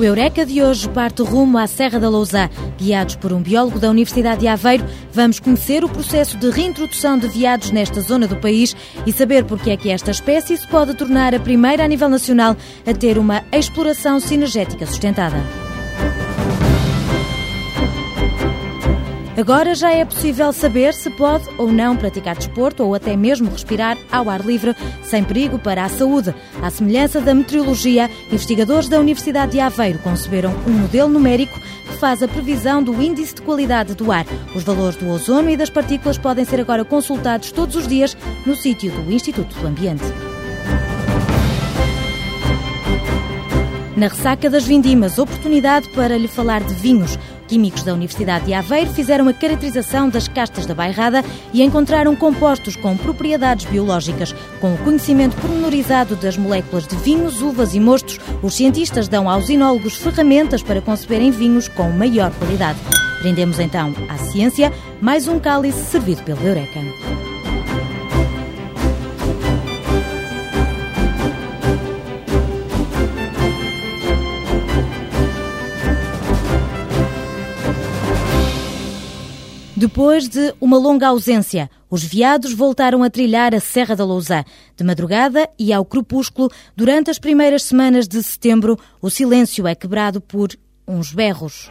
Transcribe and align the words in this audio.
O 0.00 0.02
Eureka 0.02 0.46
de 0.46 0.62
hoje 0.62 0.88
parte 0.88 1.20
rumo 1.20 1.58
à 1.58 1.66
Serra 1.66 2.00
da 2.00 2.08
Lousã. 2.08 2.48
Guiados 2.78 3.16
por 3.16 3.34
um 3.34 3.42
biólogo 3.42 3.78
da 3.78 3.90
Universidade 3.90 4.40
de 4.40 4.48
Aveiro, 4.48 4.82
vamos 5.12 5.38
conhecer 5.38 5.84
o 5.84 5.90
processo 5.90 6.38
de 6.38 6.48
reintrodução 6.48 7.18
de 7.18 7.28
veados 7.28 7.70
nesta 7.70 8.00
zona 8.00 8.26
do 8.26 8.36
país 8.36 8.74
e 9.06 9.12
saber 9.12 9.44
porque 9.44 9.68
é 9.68 9.76
que 9.76 9.90
esta 9.90 10.10
espécie 10.10 10.56
se 10.56 10.66
pode 10.66 10.94
tornar 10.94 11.34
a 11.34 11.38
primeira 11.38 11.84
a 11.84 11.86
nível 11.86 12.08
nacional 12.08 12.56
a 12.86 12.94
ter 12.94 13.18
uma 13.18 13.44
exploração 13.52 14.18
sinergética 14.18 14.86
sustentada. 14.86 15.36
Agora 19.40 19.74
já 19.74 19.90
é 19.90 20.04
possível 20.04 20.52
saber 20.52 20.92
se 20.92 21.08
pode 21.08 21.48
ou 21.56 21.72
não 21.72 21.96
praticar 21.96 22.36
desporto 22.36 22.84
ou 22.84 22.94
até 22.94 23.16
mesmo 23.16 23.50
respirar 23.50 23.96
ao 24.12 24.28
ar 24.28 24.44
livre 24.44 24.76
sem 25.02 25.24
perigo 25.24 25.58
para 25.58 25.82
a 25.82 25.88
saúde. 25.88 26.34
À 26.60 26.68
semelhança 26.68 27.22
da 27.22 27.34
meteorologia, 27.34 28.10
investigadores 28.30 28.86
da 28.86 29.00
Universidade 29.00 29.52
de 29.52 29.60
Aveiro 29.60 29.98
conceberam 30.00 30.54
um 30.66 30.72
modelo 30.72 31.08
numérico 31.08 31.58
que 31.58 31.96
faz 31.96 32.22
a 32.22 32.28
previsão 32.28 32.82
do 32.82 33.02
índice 33.02 33.36
de 33.36 33.40
qualidade 33.40 33.94
do 33.94 34.12
ar. 34.12 34.26
Os 34.54 34.62
valores 34.62 34.98
do 34.98 35.08
ozono 35.08 35.48
e 35.48 35.56
das 35.56 35.70
partículas 35.70 36.18
podem 36.18 36.44
ser 36.44 36.60
agora 36.60 36.84
consultados 36.84 37.50
todos 37.50 37.76
os 37.76 37.88
dias 37.88 38.14
no 38.44 38.54
sítio 38.54 38.92
do 38.92 39.10
Instituto 39.10 39.58
do 39.58 39.66
Ambiente. 39.66 40.04
Na 44.00 44.08
ressaca 44.08 44.48
das 44.48 44.64
vindimas, 44.64 45.18
oportunidade 45.18 45.86
para 45.90 46.16
lhe 46.16 46.26
falar 46.26 46.62
de 46.62 46.72
vinhos. 46.72 47.18
Químicos 47.50 47.82
da 47.82 47.94
Universidade 47.94 48.44
de 48.46 48.54
Aveiro 48.54 48.92
fizeram 48.92 49.26
a 49.26 49.32
caracterização 49.32 50.08
das 50.08 50.28
castas 50.28 50.66
da 50.66 50.72
bairrada 50.72 51.24
e 51.52 51.64
encontraram 51.64 52.14
compostos 52.14 52.76
com 52.76 52.96
propriedades 52.96 53.66
biológicas. 53.66 54.32
Com 54.60 54.72
o 54.72 54.78
conhecimento 54.78 55.34
pormenorizado 55.34 56.14
das 56.14 56.36
moléculas 56.36 56.86
de 56.86 56.94
vinhos, 56.94 57.42
uvas 57.42 57.74
e 57.74 57.80
mostos, 57.80 58.20
os 58.40 58.54
cientistas 58.54 59.08
dão 59.08 59.28
aos 59.28 59.50
enólogos 59.50 59.96
ferramentas 59.96 60.62
para 60.62 60.80
conceberem 60.80 61.32
vinhos 61.32 61.66
com 61.66 61.90
maior 61.90 62.30
qualidade. 62.38 62.78
Prendemos 63.18 63.58
então 63.58 63.92
à 64.08 64.16
ciência 64.16 64.72
mais 65.00 65.26
um 65.26 65.40
cálice 65.40 65.82
servido 65.86 66.22
pelo 66.22 66.46
Eureka. 66.46 66.78
Depois 79.80 80.28
de 80.28 80.54
uma 80.60 80.76
longa 80.76 81.08
ausência, 81.08 81.70
os 81.88 82.04
veados 82.04 82.52
voltaram 82.52 83.02
a 83.02 83.08
trilhar 83.08 83.54
a 83.54 83.60
Serra 83.60 83.96
da 83.96 84.04
Lousã. 84.04 84.44
De 84.76 84.84
madrugada 84.84 85.48
e 85.58 85.72
ao 85.72 85.86
crepúsculo, 85.86 86.50
durante 86.76 87.08
as 87.10 87.18
primeiras 87.18 87.62
semanas 87.62 88.06
de 88.06 88.22
setembro, 88.22 88.78
o 89.00 89.08
silêncio 89.08 89.66
é 89.66 89.74
quebrado 89.74 90.20
por 90.20 90.50
uns 90.86 91.14
berros. 91.14 91.70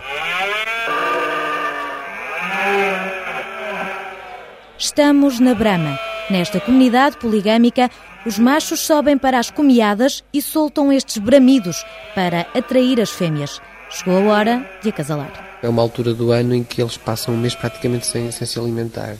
Estamos 4.75 5.39
na 5.39 5.53
Brama. 5.53 5.99
Nesta 6.31 6.59
comunidade 6.59 7.15
poligâmica, 7.17 7.91
os 8.25 8.39
machos 8.39 8.79
sobem 8.79 9.19
para 9.19 9.37
as 9.37 9.51
comiadas 9.51 10.23
e 10.33 10.41
soltam 10.41 10.91
estes 10.91 11.19
bramidos 11.19 11.85
para 12.15 12.47
atrair 12.55 12.99
as 12.99 13.11
fêmeas. 13.11 13.61
Chegou 13.89 14.17
a 14.17 14.33
hora 14.33 14.69
de 14.83 14.89
acasalar. 14.89 15.59
É 15.63 15.67
uma 15.67 15.81
altura 15.81 16.13
do 16.13 16.31
ano 16.31 16.53
em 16.53 16.63
que 16.63 16.81
eles 16.81 16.95
passam 16.95 17.33
um 17.33 17.37
mês 17.37 17.55
praticamente 17.55 18.05
sem, 18.05 18.31
sem 18.31 18.45
se 18.45 18.59
alimentar. 18.59 19.17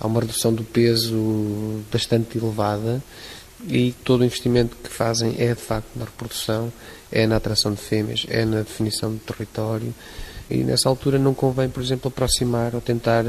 Há 0.00 0.06
uma 0.06 0.20
redução 0.20 0.52
do 0.52 0.64
peso 0.64 1.84
bastante 1.92 2.38
elevada 2.38 3.02
e 3.66 3.92
todo 4.04 4.22
o 4.22 4.24
investimento 4.24 4.76
que 4.76 4.88
fazem 4.88 5.34
é 5.38 5.48
de 5.48 5.60
facto 5.60 5.88
na 5.94 6.06
reprodução, 6.06 6.72
é 7.12 7.26
na 7.26 7.36
atração 7.36 7.72
de 7.72 7.80
fêmeas, 7.80 8.24
é 8.28 8.44
na 8.44 8.60
definição 8.60 9.12
do 9.12 9.18
território 9.18 9.92
e 10.50 10.58
nessa 10.58 10.88
altura 10.88 11.18
não 11.18 11.34
convém, 11.34 11.68
por 11.68 11.82
exemplo, 11.82 12.08
aproximar 12.08 12.74
ou 12.74 12.80
tentar 12.80 13.26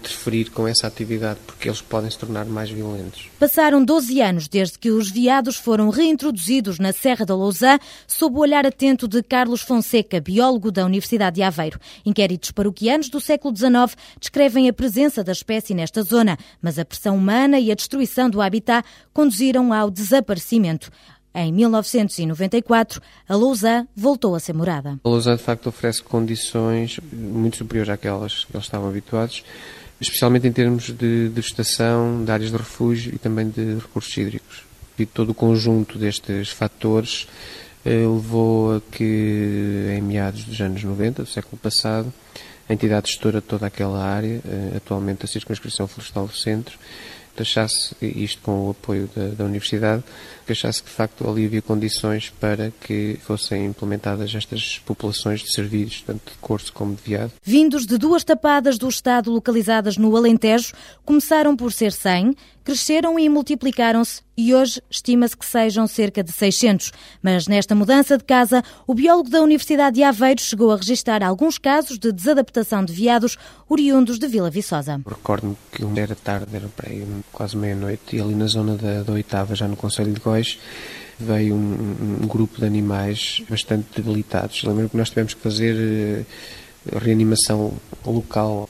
interferir 0.00 0.50
com 0.50 0.68
essa 0.68 0.86
atividade, 0.86 1.38
porque 1.46 1.68
eles 1.68 1.80
podem 1.80 2.10
se 2.10 2.18
tornar 2.18 2.44
mais 2.44 2.70
violentos. 2.70 3.28
Passaram 3.38 3.84
12 3.84 4.20
anos 4.20 4.48
desde 4.48 4.78
que 4.78 4.90
os 4.90 5.10
veados 5.10 5.56
foram 5.56 5.88
reintroduzidos 5.90 6.78
na 6.78 6.92
Serra 6.92 7.24
da 7.24 7.34
Lousã, 7.34 7.78
sob 8.06 8.36
o 8.36 8.40
olhar 8.40 8.66
atento 8.66 9.08
de 9.08 9.22
Carlos 9.22 9.62
Fonseca, 9.62 10.20
biólogo 10.20 10.70
da 10.70 10.84
Universidade 10.84 11.36
de 11.36 11.42
Aveiro. 11.42 11.80
Inquéritos 12.04 12.50
paroquianos 12.50 13.08
do 13.08 13.20
século 13.20 13.56
XIX 13.56 13.96
descrevem 14.20 14.68
a 14.68 14.72
presença 14.72 15.24
da 15.24 15.32
espécie 15.32 15.74
nesta 15.74 16.02
zona, 16.02 16.38
mas 16.60 16.78
a 16.78 16.84
pressão 16.84 17.16
humana 17.16 17.58
e 17.58 17.72
a 17.72 17.74
destruição 17.74 18.28
do 18.28 18.40
habitat 18.40 18.86
conduziram 19.12 19.72
ao 19.72 19.90
desaparecimento. 19.90 20.90
Em 21.40 21.52
1994, 21.52 23.00
a 23.28 23.36
Lausanne 23.36 23.86
voltou 23.94 24.34
a 24.34 24.40
ser 24.40 24.52
morada. 24.54 24.98
A 25.04 25.08
Lausanne, 25.08 25.36
de 25.36 25.44
facto, 25.44 25.68
oferece 25.68 26.02
condições 26.02 26.98
muito 27.12 27.58
superiores 27.58 27.88
àquelas 27.88 28.44
que 28.44 28.56
eles 28.56 28.66
estavam 28.66 28.88
habituados, 28.88 29.44
especialmente 30.00 30.48
em 30.48 30.52
termos 30.52 30.90
de, 30.90 31.30
estação, 31.36 32.24
de 32.24 32.32
áreas 32.32 32.50
de 32.50 32.56
refúgio 32.56 33.14
e 33.14 33.18
também 33.18 33.48
de 33.48 33.76
recursos 33.76 34.16
hídricos. 34.16 34.64
E 34.98 35.06
todo 35.06 35.30
o 35.30 35.34
conjunto 35.34 35.96
destes 35.96 36.48
fatores 36.48 37.28
eh, 37.84 37.90
levou 37.90 38.74
a 38.74 38.80
que, 38.80 39.94
em 39.96 40.02
meados 40.02 40.42
dos 40.42 40.60
anos 40.60 40.82
90, 40.82 41.22
do 41.22 41.28
século 41.28 41.56
passado, 41.56 42.12
a 42.68 42.72
entidade 42.72 43.12
gestora 43.12 43.40
de 43.40 43.46
toda 43.46 43.64
aquela 43.64 44.02
área, 44.02 44.42
eh, 44.44 44.72
atualmente 44.76 45.24
a 45.24 45.28
Circunscrição 45.28 45.86
Florestal 45.86 46.26
do 46.26 46.34
Centro, 46.34 46.76
achasse, 47.42 47.94
isto 48.00 48.40
com 48.42 48.66
o 48.66 48.70
apoio 48.70 49.08
da, 49.14 49.28
da 49.28 49.44
Universidade, 49.44 50.02
que 50.46 50.52
achasse 50.52 50.82
que 50.82 50.88
de 50.88 50.94
facto 50.94 51.28
havia 51.28 51.62
condições 51.62 52.32
para 52.40 52.72
que 52.80 53.18
fossem 53.22 53.66
implementadas 53.66 54.34
estas 54.34 54.78
populações 54.78 55.40
de 55.40 55.52
serviços, 55.52 56.02
tanto 56.06 56.32
de 56.32 56.38
corso 56.38 56.72
como 56.72 56.94
de 56.94 57.02
veado. 57.02 57.32
Vindos 57.42 57.86
de 57.86 57.98
duas 57.98 58.24
tapadas 58.24 58.78
do 58.78 58.88
Estado 58.88 59.30
localizadas 59.30 59.96
no 59.96 60.16
Alentejo, 60.16 60.72
começaram 61.04 61.56
por 61.56 61.72
ser 61.72 61.92
100, 61.92 62.34
cresceram 62.68 63.18
e 63.18 63.30
multiplicaram-se 63.30 64.20
e 64.36 64.54
hoje 64.54 64.82
estima-se 64.90 65.34
que 65.34 65.46
sejam 65.46 65.86
cerca 65.86 66.22
de 66.22 66.30
600. 66.30 66.92
Mas 67.22 67.48
nesta 67.48 67.74
mudança 67.74 68.18
de 68.18 68.24
casa, 68.24 68.62
o 68.86 68.92
biólogo 68.92 69.30
da 69.30 69.40
Universidade 69.40 69.96
de 69.96 70.02
Aveiro 70.02 70.42
chegou 70.42 70.70
a 70.70 70.76
registrar 70.76 71.22
alguns 71.22 71.56
casos 71.56 71.98
de 71.98 72.12
desadaptação 72.12 72.84
de 72.84 72.92
veados 72.92 73.38
oriundos 73.70 74.18
de 74.18 74.28
Vila 74.28 74.50
Viçosa. 74.50 75.00
Recordo-me 75.08 75.56
que 75.72 75.82
era 75.98 76.14
tarde, 76.14 76.54
era 76.54 76.68
para 76.68 76.90
aí 76.90 77.06
quase 77.32 77.56
meia-noite, 77.56 78.16
e 78.16 78.20
ali 78.20 78.34
na 78.34 78.46
zona 78.46 78.76
da, 78.76 79.02
da 79.02 79.14
Oitava, 79.14 79.54
já 79.54 79.66
no 79.66 79.74
Conselho 79.74 80.12
de 80.12 80.20
Góis, 80.20 80.58
veio 81.18 81.54
um, 81.54 82.20
um, 82.22 82.26
grupo 82.26 82.60
de 82.60 82.66
animais 82.66 83.42
bastante 83.48 83.86
debilitados. 83.96 84.62
Lembro 84.62 84.90
que 84.90 84.96
nós 84.98 85.08
tivemos 85.08 85.32
que 85.32 85.40
fazer 85.40 86.26
uh, 86.92 86.98
reanimação 86.98 87.72
local 88.04 88.68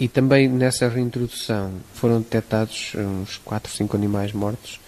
e 0.00 0.08
também 0.08 0.48
nessa 0.48 0.88
reintrodução 0.88 1.72
foram 1.92 2.20
detectados 2.20 2.92
uns 2.96 3.36
4, 3.44 3.70
5 3.70 3.94
animais 3.94 4.32
mortos. 4.32 4.80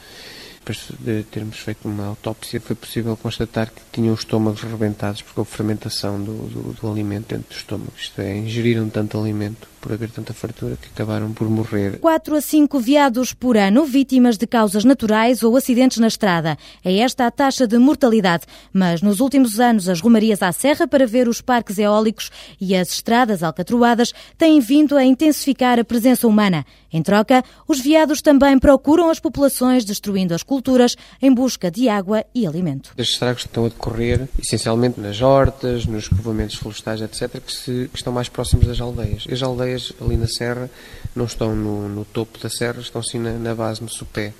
Depois 0.60 0.88
de 0.98 1.24
termos 1.24 1.58
feito 1.58 1.86
uma 1.86 2.06
autópsia, 2.06 2.60
foi 2.60 2.74
possível 2.74 3.16
constatar 3.16 3.70
que 3.70 3.82
tinham 3.92 4.14
os 4.14 4.20
estômagos 4.20 4.62
rebentados 4.62 5.20
porque 5.20 5.38
houve 5.38 5.50
fermentação 5.50 6.22
do, 6.22 6.32
do, 6.32 6.72
do 6.72 6.90
alimento 6.90 7.28
dentro 7.28 7.48
do 7.50 7.56
estômago. 7.56 7.92
Isto 7.98 8.22
é, 8.22 8.38
ingeriram 8.38 8.88
tanto 8.88 9.20
alimento 9.20 9.68
por 9.82 9.92
haver 9.92 10.10
tanta 10.10 10.32
fartura 10.32 10.78
que 10.80 10.88
acabaram 10.94 11.32
por 11.32 11.50
morrer. 11.50 11.98
4 11.98 12.36
a 12.36 12.40
5 12.40 12.78
veados 12.78 13.34
por 13.34 13.56
ano 13.56 13.84
vítimas 13.84 14.38
de 14.38 14.46
causas 14.46 14.84
naturais 14.84 15.42
ou 15.42 15.56
acidentes 15.56 15.98
na 15.98 16.06
estrada. 16.06 16.56
É 16.84 16.98
esta 16.98 17.26
a 17.26 17.30
taxa 17.30 17.66
de 17.66 17.76
mortalidade. 17.78 18.44
Mas 18.72 19.02
nos 19.02 19.18
últimos 19.18 19.58
anos, 19.58 19.88
as 19.88 20.00
romarias 20.00 20.40
à 20.40 20.52
serra 20.52 20.86
para 20.86 21.04
ver 21.04 21.28
os 21.28 21.40
parques 21.40 21.78
eólicos 21.78 22.30
e 22.60 22.76
as 22.76 22.92
estradas 22.92 23.42
alcatroadas 23.42 24.12
têm 24.38 24.60
vindo 24.60 24.96
a 24.96 25.04
intensificar 25.04 25.80
a 25.80 25.84
presença 25.84 26.28
humana. 26.28 26.64
Em 26.92 27.02
troca, 27.02 27.42
os 27.66 27.80
veados 27.80 28.20
também 28.20 28.58
procuram 28.58 29.10
as 29.10 29.18
populações, 29.18 29.84
destruindo 29.84 30.34
as 30.34 30.42
culturas 30.42 30.94
em 31.20 31.32
busca 31.32 31.70
de 31.70 31.88
água 31.88 32.24
e 32.34 32.46
alimento. 32.46 32.90
Estes 32.96 33.14
estragos 33.14 33.44
estão 33.44 33.64
a 33.64 33.68
decorrer 33.68 34.28
essencialmente 34.38 35.00
nas 35.00 35.20
hortas, 35.22 35.86
nos 35.86 36.06
povoamentos 36.08 36.56
florestais, 36.56 37.00
etc., 37.00 37.40
que, 37.40 37.52
se, 37.52 37.88
que 37.90 37.96
estão 37.96 38.12
mais 38.12 38.28
próximos 38.28 38.66
das 38.66 38.80
aldeias. 38.80 39.24
As 39.30 39.42
aldeias 39.42 39.71
ali 40.00 40.16
na 40.16 40.26
serra 40.26 40.70
não 41.14 41.24
estão 41.24 41.54
no, 41.54 41.88
no 41.88 42.04
topo 42.04 42.38
da 42.38 42.48
serra, 42.48 42.80
estão 42.80 43.02
sim 43.02 43.18
na, 43.18 43.32
na 43.32 43.54
base, 43.54 43.82
no 43.82 43.88
sopé. 43.88 44.32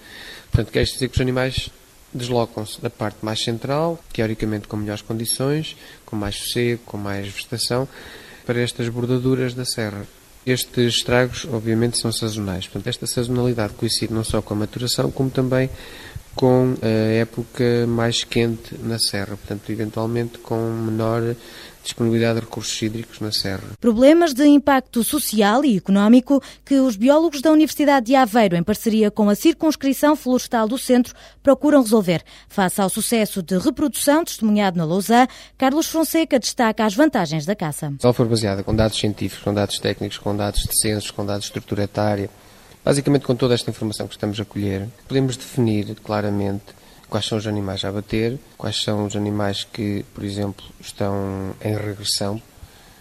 Portanto, 0.50 0.72
quer 0.72 0.84
dizer 0.84 1.08
que 1.08 1.14
os 1.14 1.20
animais 1.20 1.70
deslocam-se 2.12 2.80
da 2.80 2.90
parte 2.90 3.18
mais 3.22 3.42
central, 3.42 3.98
teoricamente 4.12 4.68
com 4.68 4.76
melhores 4.76 5.02
condições, 5.02 5.76
com 6.04 6.14
mais 6.14 6.36
sossego, 6.36 6.82
com 6.84 6.96
mais 6.96 7.26
vegetação, 7.26 7.88
para 8.44 8.60
estas 8.60 8.88
bordaduras 8.88 9.54
da 9.54 9.64
serra. 9.64 10.06
Estes 10.44 10.96
estragos, 10.96 11.46
obviamente, 11.50 11.98
são 11.98 12.10
sazonais. 12.10 12.66
Portanto, 12.66 12.88
esta 12.88 13.06
sazonalidade 13.06 13.74
coincide 13.74 14.12
não 14.12 14.24
só 14.24 14.42
com 14.42 14.54
a 14.54 14.56
maturação, 14.56 15.10
como 15.10 15.30
também 15.30 15.70
com 16.34 16.74
a 16.82 16.86
época 16.86 17.86
mais 17.86 18.24
quente 18.24 18.76
na 18.82 18.98
serra, 18.98 19.36
portanto, 19.36 19.70
eventualmente 19.70 20.38
com 20.38 20.56
menor 20.56 21.34
disponibilidade 21.82 22.38
de 22.38 22.44
recursos 22.44 22.80
hídricos 22.80 23.20
na 23.20 23.32
serra. 23.32 23.62
Problemas 23.80 24.32
de 24.32 24.46
impacto 24.46 25.02
social 25.02 25.64
e 25.64 25.76
económico 25.76 26.42
que 26.64 26.76
os 26.76 26.96
biólogos 26.96 27.42
da 27.42 27.50
Universidade 27.50 28.06
de 28.06 28.14
Aveiro, 28.14 28.56
em 28.56 28.62
parceria 28.62 29.10
com 29.10 29.28
a 29.28 29.34
Circunscrição 29.34 30.14
Florestal 30.14 30.68
do 30.68 30.78
Centro, 30.78 31.14
procuram 31.42 31.82
resolver. 31.82 32.22
Face 32.48 32.80
ao 32.80 32.88
sucesso 32.88 33.42
de 33.42 33.58
reprodução 33.58 34.24
testemunhado 34.24 34.78
na 34.78 34.84
Lousã, 34.84 35.26
Carlos 35.58 35.88
Fonseca 35.88 36.38
destaca 36.38 36.84
as 36.84 36.94
vantagens 36.94 37.44
da 37.44 37.56
caça. 37.56 37.92
Se 37.98 38.06
ela 38.06 38.14
for 38.14 38.26
baseada 38.26 38.62
com 38.62 38.74
dados 38.74 38.98
científicos, 38.98 39.42
com 39.42 39.52
dados 39.52 39.78
técnicos, 39.78 40.18
com 40.18 40.36
dados 40.36 40.62
de 40.62 40.80
censos, 40.80 41.10
com 41.10 41.26
dados 41.26 41.42
de 41.42 41.48
estrutura 41.48 41.82
etária, 41.82 42.30
basicamente 42.84 43.24
com 43.24 43.34
toda 43.34 43.54
esta 43.54 43.70
informação 43.70 44.06
que 44.06 44.14
estamos 44.14 44.38
a 44.40 44.44
colher, 44.44 44.88
podemos 45.06 45.36
definir 45.36 45.94
claramente 45.96 46.64
quais 47.08 47.26
são 47.26 47.38
os 47.38 47.46
animais 47.46 47.84
a 47.84 47.92
bater, 47.92 48.38
quais 48.56 48.82
são 48.82 49.06
os 49.06 49.14
animais 49.14 49.64
que, 49.64 50.04
por 50.14 50.24
exemplo, 50.24 50.64
estão 50.80 51.54
em 51.62 51.76
regressão. 51.76 52.40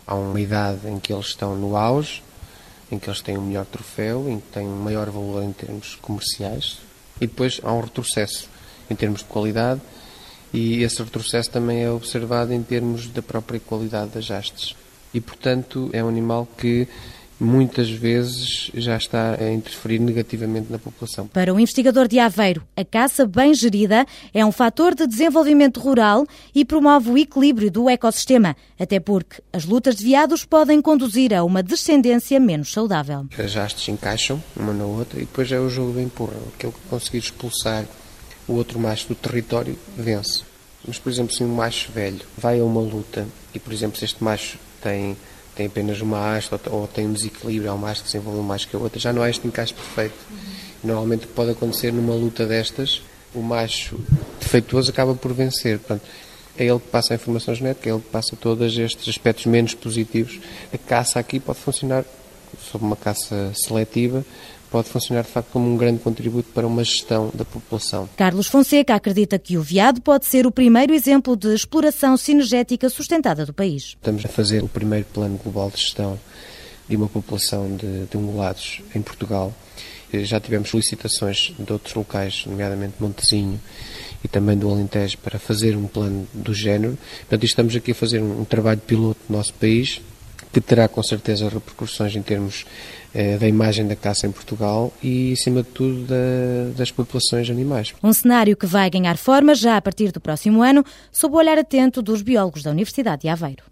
Há 0.06 0.16
uma 0.16 0.39
idade 0.39 0.88
em 0.88 1.00
que 1.00 1.13
eles 1.13 1.28
estão 1.28 1.56
no 1.56 1.78
auge, 1.78 2.22
em 2.92 3.00
que 3.00 3.10
eles 3.10 3.22
têm 3.22 3.38
um 3.38 3.42
melhor 3.42 3.66
troféu, 3.66 4.30
em 4.30 4.39
que 4.39 4.48
têm 4.48 4.68
um 4.68 4.83
maior 4.83 5.10
valor 5.10 5.44
em 5.44 5.54
termos 5.54 5.95
comerciais, 6.01 6.80
e 7.22 7.28
depois 7.28 7.62
há 7.63 7.72
um 7.72 7.80
retrocesso 7.80 8.50
em 8.89 8.95
termos 8.95 9.19
de 9.19 9.25
qualidade, 9.28 9.80
e 10.54 10.83
esse 10.83 11.01
retrocesso 11.01 11.50
também 11.50 11.81
é 11.81 11.89
observado 11.89 12.54
em 12.54 12.62
termos 12.62 13.07
da 13.07 13.22
própria 13.22 13.60
qualidade 13.60 14.12
das 14.12 14.30
hastes. 14.30 14.75
E, 15.13 15.22
portanto, 15.22 15.89
é 15.94 16.04
um 16.04 16.10
animal 16.10 16.45
que 16.57 16.88
muitas 17.41 17.89
vezes 17.89 18.69
já 18.75 18.95
está 18.95 19.35
a 19.39 19.51
interferir 19.51 19.97
negativamente 19.97 20.71
na 20.71 20.77
população. 20.77 21.27
Para 21.27 21.51
o 21.51 21.59
investigador 21.59 22.07
de 22.07 22.19
Aveiro, 22.19 22.63
a 22.77 22.85
caça 22.85 23.25
bem 23.25 23.51
gerida 23.53 24.05
é 24.31 24.45
um 24.45 24.51
fator 24.51 24.93
de 24.93 25.07
desenvolvimento 25.07 25.79
rural 25.79 26.27
e 26.53 26.63
promove 26.63 27.09
o 27.09 27.17
equilíbrio 27.17 27.71
do 27.71 27.89
ecossistema, 27.89 28.55
até 28.79 28.99
porque 28.99 29.41
as 29.51 29.65
lutas 29.65 29.95
de 29.95 30.05
veados 30.05 30.45
podem 30.45 30.79
conduzir 30.81 31.33
a 31.33 31.43
uma 31.43 31.63
descendência 31.63 32.39
menos 32.39 32.71
saudável. 32.71 33.25
As 33.38 33.57
hastes 33.57 33.89
encaixam 33.89 34.41
uma 34.55 34.71
na 34.71 34.85
outra 34.85 35.17
e 35.17 35.25
depois 35.25 35.51
é 35.51 35.59
o 35.59 35.67
jogo 35.67 35.94
de 35.94 36.03
empurra. 36.03 36.37
Aquele 36.53 36.73
que 36.73 36.89
conseguir 36.89 37.17
expulsar 37.17 37.85
o 38.47 38.53
outro 38.53 38.79
macho 38.79 39.07
do 39.07 39.15
território 39.15 39.75
vence. 39.97 40.44
Mas, 40.87 40.99
por 40.99 41.11
exemplo, 41.11 41.33
se 41.33 41.44
um 41.44 41.55
macho 41.55 41.91
velho 41.91 42.21
vai 42.37 42.59
a 42.59 42.63
uma 42.63 42.81
luta 42.81 43.27
e, 43.53 43.59
por 43.59 43.73
exemplo, 43.73 43.97
se 43.97 44.05
este 44.05 44.23
macho 44.23 44.59
tem 44.81 45.15
tem 45.56 45.65
apenas 45.65 46.01
uma 46.01 46.36
haste 46.36 46.53
ou, 46.53 46.81
ou 46.81 46.88
tem 46.88 47.07
um 47.07 47.13
desequilíbrio, 47.13 47.71
há 47.71 47.74
uma 47.74 47.89
haste 47.89 48.03
que 48.03 48.09
se 48.09 48.19
mais 48.19 48.65
que 48.65 48.75
a 48.75 48.80
outra, 48.80 49.00
já 49.00 49.12
não 49.12 49.21
há 49.21 49.30
este 49.30 49.48
encaixe 49.48 49.74
perfeito. 49.74 50.15
Normalmente 50.83 51.25
o 51.25 51.27
que 51.27 51.33
pode 51.33 51.51
acontecer 51.51 51.92
numa 51.92 52.13
luta 52.13 52.45
destas, 52.45 53.01
o 53.33 53.42
macho 53.42 54.00
defeituoso 54.39 54.89
acaba 54.92 55.13
por 55.13 55.33
vencer. 55.33 55.77
Portanto, 55.80 56.03
é 56.57 56.65
ele 56.65 56.80
que 56.80 56.88
passa 56.88 57.13
a 57.13 57.15
informação 57.15 57.56
genética, 57.56 57.89
é 57.89 57.94
ele 57.94 58.01
que 58.01 58.09
passa 58.09 58.36
todos 58.36 58.77
estes 58.77 59.07
aspectos 59.07 59.45
menos 59.45 59.74
positivos. 59.74 60.39
A 60.74 60.77
caça 60.77 61.19
aqui 61.19 61.39
pode 61.39 61.59
funcionar 61.59 62.04
sob 62.71 62.83
uma 62.83 62.95
caça 62.95 63.51
seletiva, 63.56 64.25
pode 64.71 64.88
funcionar 64.88 65.23
de 65.23 65.29
facto 65.29 65.50
como 65.51 65.69
um 65.69 65.75
grande 65.75 66.00
contributo 66.00 66.50
para 66.53 66.65
uma 66.65 66.83
gestão 66.83 67.29
da 67.33 67.44
população. 67.44 68.09
Carlos 68.15 68.47
Fonseca 68.47 68.95
acredita 68.95 69.38
que 69.38 69.57
o 69.57 69.62
veado 69.62 70.01
pode 70.01 70.25
ser 70.25 70.47
o 70.47 70.51
primeiro 70.51 70.94
exemplo 70.94 71.35
de 71.35 71.53
exploração 71.53 72.15
sinergética 72.15 72.89
sustentada 72.89 73.45
do 73.45 73.53
país. 73.53 73.97
Estamos 74.00 74.25
a 74.25 74.29
fazer 74.29 74.63
o 74.63 74.69
primeiro 74.69 75.06
plano 75.13 75.38
global 75.44 75.69
de 75.69 75.81
gestão 75.81 76.18
de 76.88 76.95
uma 76.95 77.07
população 77.07 77.75
de, 77.75 78.06
de 78.06 78.18
ungulados 78.18 78.81
em 78.95 79.01
Portugal. 79.01 79.53
Já 80.13 80.39
tivemos 80.39 80.69
solicitações 80.69 81.53
de 81.57 81.71
outros 81.71 81.94
locais, 81.94 82.44
nomeadamente 82.45 82.95
Montezinho 83.00 83.59
e 84.23 84.27
também 84.27 84.57
do 84.57 84.69
Alentejo, 84.69 85.18
para 85.18 85.39
fazer 85.39 85.75
um 85.75 85.88
plano 85.88 86.27
do 86.33 86.53
género. 86.53 86.97
Portanto, 87.21 87.45
estamos 87.45 87.75
aqui 87.75 87.91
a 87.91 87.95
fazer 87.95 88.21
um, 88.21 88.44
trabalho 88.44 88.79
piloto 88.81 89.19
no 89.29 89.38
nosso 89.38 89.53
país, 89.53 90.01
que 90.51 90.59
terá 90.59 90.88
com 90.88 91.01
certeza 91.01 91.47
repercussões 91.47 92.15
em 92.15 92.21
termos 92.21 92.65
da 93.39 93.47
imagem 93.47 93.87
da 93.87 93.95
caça 93.95 94.25
em 94.25 94.31
Portugal 94.31 94.93
e, 95.01 95.33
acima 95.33 95.63
de 95.63 95.69
tudo, 95.69 96.05
da, 96.05 96.77
das 96.77 96.91
populações 96.91 97.49
animais. 97.49 97.93
Um 98.03 98.13
cenário 98.13 98.55
que 98.55 98.65
vai 98.65 98.89
ganhar 98.89 99.17
forma 99.17 99.53
já 99.53 99.77
a 99.77 99.81
partir 99.81 100.11
do 100.11 100.19
próximo 100.19 100.61
ano, 100.61 100.83
sob 101.11 101.35
o 101.35 101.37
olhar 101.37 101.57
atento 101.57 102.01
dos 102.01 102.21
biólogos 102.21 102.63
da 102.63 102.71
Universidade 102.71 103.23
de 103.23 103.29
Aveiro. 103.29 103.63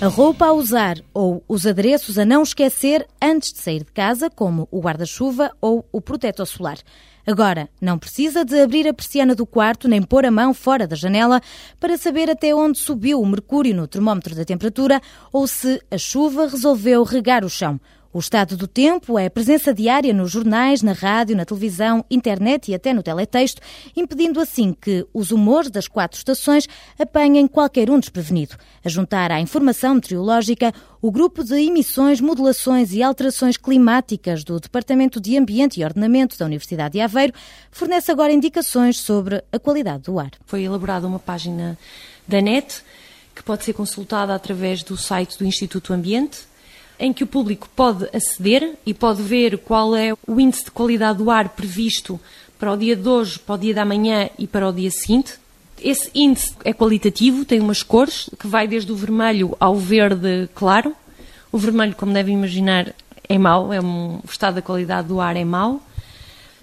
A 0.00 0.06
roupa 0.06 0.46
a 0.46 0.52
usar 0.52 0.96
ou 1.12 1.42
os 1.48 1.66
adereços 1.66 2.18
a 2.18 2.24
não 2.24 2.44
esquecer 2.44 3.04
antes 3.20 3.52
de 3.52 3.58
sair 3.58 3.80
de 3.80 3.90
casa, 3.90 4.30
como 4.30 4.68
o 4.70 4.80
guarda-chuva 4.80 5.50
ou 5.60 5.84
o 5.90 6.00
protetor 6.00 6.46
solar. 6.46 6.78
Agora, 7.26 7.68
não 7.80 7.98
precisa 7.98 8.44
de 8.44 8.60
abrir 8.60 8.86
a 8.86 8.94
persiana 8.94 9.34
do 9.34 9.44
quarto 9.44 9.88
nem 9.88 10.00
pôr 10.00 10.24
a 10.24 10.30
mão 10.30 10.54
fora 10.54 10.86
da 10.86 10.94
janela 10.94 11.40
para 11.80 11.98
saber 11.98 12.30
até 12.30 12.54
onde 12.54 12.78
subiu 12.78 13.20
o 13.20 13.26
mercúrio 13.26 13.74
no 13.74 13.88
termómetro 13.88 14.36
da 14.36 14.44
temperatura 14.44 15.02
ou 15.32 15.48
se 15.48 15.82
a 15.90 15.98
chuva 15.98 16.46
resolveu 16.46 17.02
regar 17.02 17.44
o 17.44 17.50
chão. 17.50 17.80
O 18.10 18.20
estado 18.20 18.56
do 18.56 18.66
tempo 18.66 19.18
é 19.18 19.28
presença 19.28 19.74
diária 19.74 20.14
nos 20.14 20.30
jornais, 20.30 20.80
na 20.80 20.92
rádio, 20.92 21.36
na 21.36 21.44
televisão, 21.44 22.02
internet 22.10 22.70
e 22.70 22.74
até 22.74 22.94
no 22.94 23.02
teletexto, 23.02 23.60
impedindo 23.94 24.40
assim 24.40 24.72
que 24.72 25.06
os 25.12 25.30
humores 25.30 25.70
das 25.70 25.86
quatro 25.86 26.16
estações 26.16 26.66
apanhem 26.98 27.46
qualquer 27.46 27.90
um 27.90 28.00
desprevenido. 28.00 28.56
A 28.82 28.88
juntar 28.88 29.30
à 29.30 29.38
informação 29.40 29.96
meteorológica, 29.96 30.72
o 31.02 31.10
grupo 31.10 31.44
de 31.44 31.54
emissões, 31.56 32.18
modulações 32.18 32.94
e 32.94 33.02
alterações 33.02 33.58
climáticas 33.58 34.42
do 34.42 34.58
Departamento 34.58 35.20
de 35.20 35.36
Ambiente 35.36 35.78
e 35.78 35.84
Ordenamento 35.84 36.38
da 36.38 36.46
Universidade 36.46 36.92
de 36.92 37.00
Aveiro 37.00 37.34
fornece 37.70 38.10
agora 38.10 38.32
indicações 38.32 38.98
sobre 38.98 39.44
a 39.52 39.58
qualidade 39.58 40.04
do 40.04 40.18
ar. 40.18 40.30
Foi 40.46 40.62
elaborada 40.62 41.06
uma 41.06 41.18
página 41.18 41.76
da 42.26 42.40
NET 42.40 42.82
que 43.34 43.42
pode 43.42 43.64
ser 43.64 43.74
consultada 43.74 44.34
através 44.34 44.82
do 44.82 44.96
site 44.96 45.38
do 45.38 45.44
Instituto 45.44 45.92
Ambiente 45.92 46.47
em 46.98 47.12
que 47.12 47.24
o 47.24 47.26
público 47.26 47.68
pode 47.74 48.08
aceder 48.12 48.74
e 48.84 48.92
pode 48.92 49.22
ver 49.22 49.58
qual 49.58 49.94
é 49.94 50.12
o 50.26 50.40
índice 50.40 50.64
de 50.64 50.70
qualidade 50.70 51.18
do 51.18 51.30
ar 51.30 51.50
previsto 51.50 52.20
para 52.58 52.72
o 52.72 52.76
dia 52.76 52.96
de 52.96 53.08
hoje, 53.08 53.38
para 53.38 53.54
o 53.54 53.58
dia 53.58 53.74
da 53.74 53.84
manhã 53.84 54.28
e 54.38 54.46
para 54.46 54.68
o 54.68 54.72
dia 54.72 54.90
seguinte. 54.90 55.34
Esse 55.80 56.10
índice 56.12 56.54
é 56.64 56.72
qualitativo, 56.72 57.44
tem 57.44 57.60
umas 57.60 57.82
cores, 57.82 58.28
que 58.38 58.48
vai 58.48 58.66
desde 58.66 58.90
o 58.90 58.96
vermelho 58.96 59.56
ao 59.60 59.76
verde 59.76 60.48
claro. 60.54 60.94
O 61.52 61.58
vermelho, 61.58 61.94
como 61.94 62.12
devem 62.12 62.34
imaginar, 62.34 62.92
é 63.28 63.38
mau, 63.38 63.72
é 63.72 63.80
um, 63.80 64.16
o 64.16 64.28
estado 64.28 64.56
da 64.56 64.62
qualidade 64.62 65.06
do 65.06 65.20
ar 65.20 65.36
é 65.36 65.44
mau. 65.44 65.80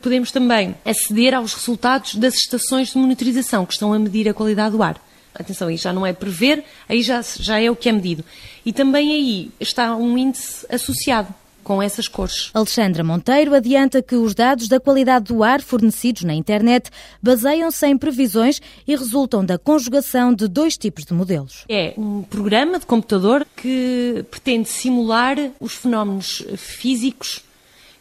Podemos 0.02 0.32
também 0.32 0.76
aceder 0.84 1.34
aos 1.34 1.54
resultados 1.54 2.16
das 2.16 2.36
estações 2.36 2.90
de 2.90 2.98
monitorização 2.98 3.66
que 3.66 3.74
estão 3.74 3.94
a 3.94 3.98
medir 3.98 4.28
a 4.28 4.34
qualidade 4.34 4.76
do 4.76 4.84
ar. 4.84 5.02
Atenção, 5.36 5.68
aí 5.68 5.78
já 5.78 5.92
não 5.92 6.06
é 6.06 6.14
prever, 6.14 6.64
aí 6.88 7.02
já, 7.02 7.22
já 7.22 7.60
é 7.60 7.70
o 7.70 7.76
que 7.76 7.90
é 7.90 7.92
medido. 7.92 8.24
E 8.66 8.72
também 8.72 9.12
aí 9.12 9.52
está 9.60 9.96
um 9.96 10.18
índice 10.18 10.66
associado 10.70 11.34
com 11.66 11.82
essas 11.82 12.08
cores. 12.08 12.52
Alexandra 12.54 13.04
Monteiro 13.04 13.56
adianta 13.56 14.02
que 14.02 14.16
os 14.16 14.36
dados 14.36 14.68
da 14.68 14.80
qualidade 14.80 15.26
do 15.26 15.44
ar 15.44 15.62
fornecidos 15.62 16.24
na 16.24 16.34
internet 16.34 16.92
baseiam-se 17.22 17.88
em 17.88 17.98
previsões 17.98 18.62
e 18.88 18.96
resultam 18.96 19.44
da 19.44 19.58
conjugação 19.58 20.32
de 20.32 20.48
dois 20.48 20.78
tipos 20.78 21.04
de 21.04 21.14
modelos. 21.14 21.66
É 21.68 21.96
um 21.98 22.22
programa 22.22 22.80
de 22.80 22.86
computador 22.86 23.46
que 23.58 24.24
pretende 24.30 24.70
simular 24.70 25.38
os 25.60 25.74
fenómenos 25.74 26.46
físicos 26.56 27.44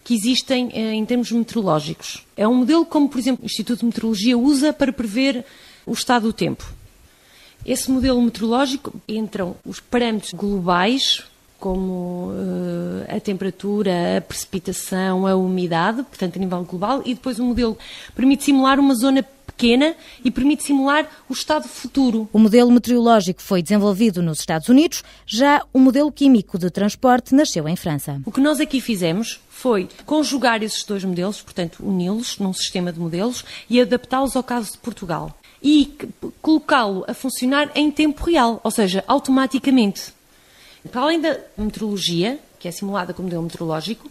que 0.05 0.15
existem 0.15 0.69
eh, 0.75 0.93
em 0.93 1.05
termos 1.07 1.33
meteorológicos. 1.33 2.23
É 2.37 2.47
um 2.47 2.55
modelo 2.55 2.85
como, 2.85 3.09
por 3.09 3.19
exemplo, 3.19 3.43
o 3.43 3.47
Instituto 3.47 3.81
de 3.81 3.87
Meteorologia 3.87 4.37
usa 4.37 4.71
para 4.75 4.93
prever 4.93 5.43
o 5.87 5.93
estado 5.93 6.25
do 6.25 6.33
tempo. 6.35 6.71
Esse 7.65 7.91
modelo 7.91 8.21
meteorológico 8.21 8.93
entram 9.09 9.57
os 9.65 9.81
parâmetros 9.81 10.33
globais, 10.33 11.25
como 11.59 12.29
uh, 12.29 13.17
a 13.17 13.19
temperatura, 13.19 14.19
a 14.19 14.21
precipitação, 14.21 15.27
a 15.27 15.35
umidade, 15.35 16.03
portanto 16.03 16.37
a 16.37 16.39
nível 16.39 16.63
global, 16.65 17.01
e 17.07 17.15
depois 17.15 17.39
o 17.39 17.45
modelo 17.45 17.79
permite 18.15 18.45
simular 18.45 18.79
uma 18.79 18.95
zona 18.95 19.23
pequena 19.47 19.95
e 20.23 20.31
permite 20.31 20.63
simular 20.63 21.09
o 21.27 21.33
estado 21.33 21.67
futuro. 21.67 22.29
O 22.35 22.39
modelo 22.39 22.71
meteorológico 22.71 23.41
foi 23.41 23.63
desenvolvido 23.63 24.23
nos 24.23 24.41
Estados 24.41 24.69
Unidos, 24.69 25.03
já 25.25 25.63
o 25.73 25.79
modelo 25.79 26.13
químico 26.13 26.59
de 26.59 26.69
transporte 26.69 27.35
nasceu 27.35 27.67
em 27.67 27.77
França. 27.77 28.21
O 28.27 28.33
que 28.33 28.43
nós 28.43 28.61
aqui 28.61 28.79
fizemos 28.79 29.41
foi 29.49 29.89
conjugar 30.05 30.63
esses 30.63 30.85
dois 30.85 31.03
modelos, 31.03 31.41
portanto, 31.41 31.79
uni-los 31.81 32.39
num 32.39 32.53
sistema 32.53 32.93
de 32.93 33.01
modelos 33.01 33.43
e 33.71 33.81
adaptá-los 33.81 34.37
ao 34.37 34.43
caso 34.43 34.73
de 34.73 34.79
Portugal 34.79 35.35
e 35.65 35.97
colocá-lo 36.43 37.07
a 37.09 37.15
funcionar 37.15 37.73
em 37.75 37.91
tempo 37.91 38.23
real, 38.23 38.61
ou 38.63 38.71
seja, 38.71 39.03
automaticamente. 39.09 40.13
Para 40.93 41.01
além 41.01 41.19
da 41.19 41.41
meteorologia, 41.57 42.39
que 42.61 42.69
é 42.69 42.71
simulada 42.71 43.15
como 43.15 43.27
modelo 43.27 43.45
meteorológico, 43.45 44.11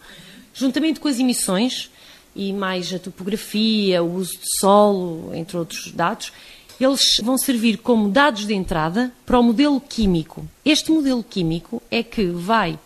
juntamente 0.51 0.99
com 0.99 1.07
as 1.07 1.19
emissões 1.19 1.91
e 2.35 2.51
mais 2.51 2.91
a 2.91 2.97
topografia, 2.97 4.01
o 4.01 4.15
uso 4.15 4.31
de 4.31 4.59
solo, 4.59 5.29
entre 5.35 5.55
outros 5.55 5.91
dados, 5.91 6.33
eles 6.79 7.17
vão 7.21 7.37
servir 7.37 7.77
como 7.77 8.09
dados 8.09 8.47
de 8.47 8.55
entrada 8.55 9.13
para 9.23 9.39
o 9.39 9.43
modelo 9.43 9.79
químico. 9.79 10.47
Este 10.65 10.91
modelo 10.91 11.23
químico 11.23 11.83
é 11.91 12.01
que 12.01 12.25
vai 12.25 12.79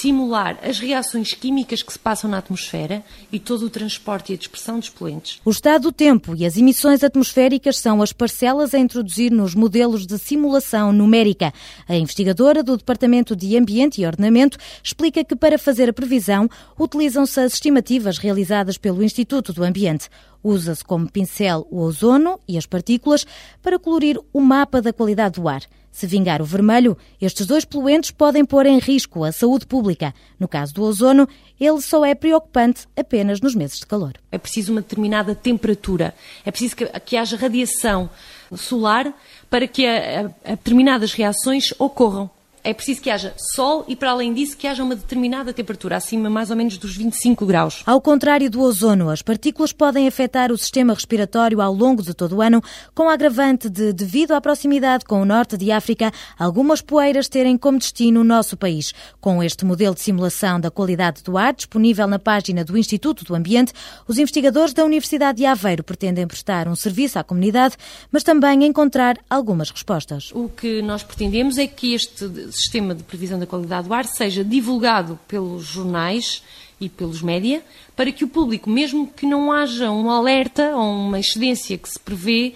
simular 0.00 0.58
as 0.62 0.78
reações 0.78 1.32
químicas 1.32 1.82
que 1.82 1.92
se 1.92 1.98
passam 1.98 2.30
na 2.30 2.38
atmosfera 2.38 3.02
e 3.32 3.38
todo 3.38 3.64
o 3.66 3.70
transporte 3.70 4.32
e 4.32 4.34
a 4.34 4.38
dispersão 4.38 4.78
dos 4.78 4.88
poluentes. 4.90 5.40
O 5.44 5.50
estado 5.50 5.82
do 5.82 5.92
tempo 5.92 6.34
e 6.36 6.44
as 6.44 6.56
emissões 6.56 7.02
atmosféricas 7.02 7.78
são 7.78 8.02
as 8.02 8.12
parcelas 8.12 8.74
a 8.74 8.78
introduzir 8.78 9.32
nos 9.32 9.54
modelos 9.54 10.06
de 10.06 10.18
simulação 10.18 10.92
numérica. 10.92 11.52
A 11.88 11.96
investigadora 11.96 12.62
do 12.62 12.76
Departamento 12.76 13.34
de 13.34 13.56
Ambiente 13.56 14.00
e 14.00 14.06
Ordenamento 14.06 14.58
explica 14.82 15.24
que 15.24 15.34
para 15.34 15.58
fazer 15.58 15.88
a 15.88 15.92
previsão 15.92 16.48
utilizam-se 16.78 17.40
as 17.40 17.54
estimativas 17.54 18.18
realizadas 18.18 18.76
pelo 18.76 19.02
Instituto 19.02 19.52
do 19.52 19.64
Ambiente. 19.64 20.08
Usa-se 20.42 20.84
como 20.84 21.10
pincel 21.10 21.66
o 21.70 21.80
ozono 21.80 22.38
e 22.46 22.58
as 22.58 22.66
partículas 22.66 23.26
para 23.62 23.78
colorir 23.78 24.20
o 24.32 24.40
mapa 24.40 24.80
da 24.82 24.92
qualidade 24.92 25.40
do 25.40 25.48
ar. 25.48 25.62
Se 25.96 26.06
vingar 26.06 26.42
o 26.42 26.44
vermelho, 26.44 26.94
estes 27.18 27.46
dois 27.46 27.64
poluentes 27.64 28.10
podem 28.10 28.44
pôr 28.44 28.66
em 28.66 28.78
risco 28.78 29.24
a 29.24 29.32
saúde 29.32 29.64
pública. 29.64 30.14
No 30.38 30.46
caso 30.46 30.74
do 30.74 30.82
ozono, 30.82 31.26
ele 31.58 31.80
só 31.80 32.04
é 32.04 32.14
preocupante 32.14 32.86
apenas 32.94 33.40
nos 33.40 33.54
meses 33.54 33.78
de 33.78 33.86
calor. 33.86 34.12
É 34.30 34.36
preciso 34.36 34.72
uma 34.72 34.82
determinada 34.82 35.34
temperatura, 35.34 36.14
é 36.44 36.50
preciso 36.50 36.76
que, 36.76 36.84
que 37.00 37.16
haja 37.16 37.38
radiação 37.38 38.10
solar 38.54 39.10
para 39.48 39.66
que 39.66 39.86
a, 39.86 40.26
a, 40.44 40.52
a 40.52 40.54
determinadas 40.54 41.14
reações 41.14 41.72
ocorram 41.78 42.28
é 42.66 42.74
preciso 42.74 43.00
que 43.00 43.10
haja 43.10 43.32
sol 43.54 43.84
e, 43.86 43.94
para 43.94 44.10
além 44.10 44.34
disso, 44.34 44.56
que 44.56 44.66
haja 44.66 44.82
uma 44.82 44.96
determinada 44.96 45.52
temperatura, 45.52 45.96
acima 45.96 46.28
mais 46.28 46.50
ou 46.50 46.56
menos 46.56 46.76
dos 46.76 46.96
25 46.96 47.46
graus. 47.46 47.84
Ao 47.86 48.00
contrário 48.00 48.50
do 48.50 48.60
ozono, 48.60 49.08
as 49.08 49.22
partículas 49.22 49.72
podem 49.72 50.08
afetar 50.08 50.50
o 50.50 50.58
sistema 50.58 50.92
respiratório 50.92 51.60
ao 51.60 51.72
longo 51.72 52.02
de 52.02 52.12
todo 52.12 52.36
o 52.36 52.42
ano, 52.42 52.60
com 52.92 53.08
a 53.08 53.12
agravante 53.12 53.70
de, 53.70 53.92
devido 53.92 54.32
à 54.32 54.40
proximidade 54.40 55.04
com 55.04 55.22
o 55.22 55.24
norte 55.24 55.56
de 55.56 55.70
África, 55.70 56.12
algumas 56.36 56.82
poeiras 56.82 57.28
terem 57.28 57.56
como 57.56 57.78
destino 57.78 58.22
o 58.22 58.24
nosso 58.24 58.56
país. 58.56 58.92
Com 59.20 59.40
este 59.44 59.64
modelo 59.64 59.94
de 59.94 60.00
simulação 60.00 60.58
da 60.58 60.70
qualidade 60.70 61.22
do 61.22 61.38
ar, 61.38 61.54
disponível 61.54 62.08
na 62.08 62.18
página 62.18 62.64
do 62.64 62.76
Instituto 62.76 63.24
do 63.24 63.36
Ambiente, 63.36 63.72
os 64.08 64.18
investigadores 64.18 64.74
da 64.74 64.84
Universidade 64.84 65.38
de 65.38 65.46
Aveiro 65.46 65.84
pretendem 65.84 66.26
prestar 66.26 66.66
um 66.66 66.74
serviço 66.74 67.16
à 67.16 67.22
comunidade, 67.22 67.76
mas 68.10 68.24
também 68.24 68.64
encontrar 68.64 69.16
algumas 69.30 69.70
respostas. 69.70 70.32
O 70.34 70.48
que 70.48 70.82
nós 70.82 71.04
pretendemos 71.04 71.58
é 71.58 71.68
que 71.68 71.94
este 71.94 72.26
sistema 72.56 72.94
de 72.94 73.02
previsão 73.02 73.38
da 73.38 73.46
qualidade 73.46 73.88
do 73.88 73.94
ar 73.94 74.04
seja 74.04 74.44
divulgado 74.44 75.18
pelos 75.28 75.64
jornais 75.64 76.42
e 76.80 76.88
pelos 76.88 77.22
média, 77.22 77.62
para 77.94 78.12
que 78.12 78.24
o 78.24 78.28
público, 78.28 78.68
mesmo 78.68 79.06
que 79.06 79.26
não 79.26 79.50
haja 79.50 79.90
um 79.90 80.10
alerta 80.10 80.76
ou 80.76 80.90
uma 80.92 81.20
excedência 81.20 81.78
que 81.78 81.88
se 81.88 81.98
prevê, 81.98 82.54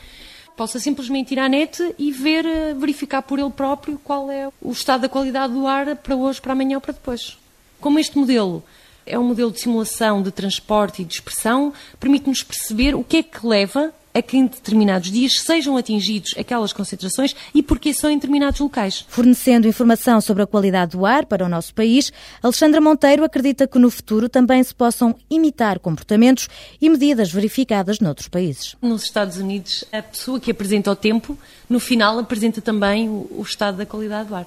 possa 0.56 0.78
simplesmente 0.78 1.32
ir 1.32 1.38
à 1.38 1.48
net 1.48 1.94
e 1.98 2.12
ver, 2.12 2.44
eh, 2.44 2.74
verificar 2.74 3.22
por 3.22 3.38
ele 3.38 3.50
próprio 3.50 3.98
qual 4.04 4.30
é 4.30 4.50
o 4.60 4.72
estado 4.72 5.02
da 5.02 5.08
qualidade 5.08 5.54
do 5.54 5.66
ar 5.66 5.96
para 5.96 6.14
hoje, 6.14 6.40
para 6.40 6.52
amanhã 6.52 6.76
ou 6.76 6.80
para 6.82 6.92
depois. 6.92 7.38
Como 7.80 7.98
este 7.98 8.18
modelo 8.18 8.62
é 9.06 9.18
um 9.18 9.24
modelo 9.24 9.50
de 9.50 9.60
simulação 9.60 10.22
de 10.22 10.30
transporte 10.30 11.00
e 11.00 11.04
dispersão, 11.04 11.72
permite-nos 11.98 12.42
perceber 12.42 12.94
o 12.94 13.02
que 13.02 13.18
é 13.18 13.22
que 13.22 13.46
leva 13.46 13.92
a 14.12 14.20
que 14.20 14.36
em 14.36 14.46
determinados 14.46 15.10
dias 15.10 15.40
sejam 15.40 15.76
atingidos 15.76 16.34
aquelas 16.36 16.72
concentrações 16.72 17.34
e 17.54 17.62
porque 17.62 17.94
são 17.94 18.10
em 18.10 18.16
determinados 18.16 18.60
locais. 18.60 19.04
Fornecendo 19.08 19.68
informação 19.68 20.20
sobre 20.20 20.42
a 20.42 20.46
qualidade 20.46 20.92
do 20.92 21.06
ar 21.06 21.26
para 21.26 21.44
o 21.44 21.48
nosso 21.48 21.74
país, 21.74 22.12
Alexandra 22.42 22.80
Monteiro 22.80 23.24
acredita 23.24 23.66
que 23.66 23.78
no 23.78 23.90
futuro 23.90 24.28
também 24.28 24.62
se 24.62 24.74
possam 24.74 25.14
imitar 25.30 25.78
comportamentos 25.78 26.48
e 26.80 26.88
medidas 26.88 27.30
verificadas 27.30 28.00
noutros 28.00 28.28
países. 28.28 28.76
Nos 28.82 29.04
Estados 29.04 29.36
Unidos, 29.36 29.84
a 29.92 30.02
pessoa 30.02 30.40
que 30.40 30.50
apresenta 30.50 30.90
o 30.90 30.96
tempo, 30.96 31.38
no 31.68 31.78
final 31.78 32.18
apresenta 32.18 32.60
também 32.60 33.08
o, 33.08 33.42
estado 33.42 33.78
da 33.78 33.86
qualidade 33.86 34.28
do 34.28 34.34
ar. 34.34 34.46